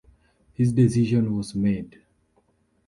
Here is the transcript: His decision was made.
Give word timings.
His 0.53 0.73
decision 0.73 1.37
was 1.37 1.53
made. 1.53 2.01